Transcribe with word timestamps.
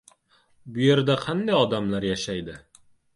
Bu 0.77 0.81
yerda 0.83 1.17
qanday 1.25 1.57
odamlar 1.59 2.09
yashaydi? 2.09 2.57